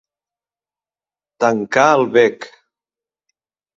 [1.45, 2.51] Tancar el bec.